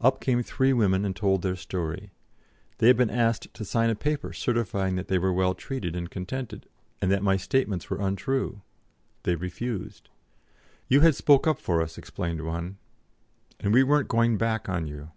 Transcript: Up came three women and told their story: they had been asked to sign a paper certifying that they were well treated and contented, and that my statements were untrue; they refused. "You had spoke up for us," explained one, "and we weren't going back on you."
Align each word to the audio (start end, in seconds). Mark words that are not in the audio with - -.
Up 0.00 0.20
came 0.20 0.40
three 0.44 0.72
women 0.72 1.04
and 1.04 1.16
told 1.16 1.42
their 1.42 1.56
story: 1.56 2.12
they 2.78 2.86
had 2.86 2.96
been 2.96 3.10
asked 3.10 3.52
to 3.54 3.64
sign 3.64 3.90
a 3.90 3.96
paper 3.96 4.32
certifying 4.32 4.94
that 4.94 5.08
they 5.08 5.18
were 5.18 5.32
well 5.32 5.52
treated 5.52 5.96
and 5.96 6.08
contented, 6.08 6.68
and 7.02 7.10
that 7.10 7.24
my 7.24 7.36
statements 7.36 7.90
were 7.90 8.00
untrue; 8.00 8.62
they 9.24 9.34
refused. 9.34 10.10
"You 10.86 11.00
had 11.00 11.16
spoke 11.16 11.48
up 11.48 11.58
for 11.58 11.82
us," 11.82 11.98
explained 11.98 12.42
one, 12.46 12.76
"and 13.58 13.72
we 13.74 13.82
weren't 13.82 14.06
going 14.06 14.38
back 14.38 14.68
on 14.68 14.86
you." 14.86 15.10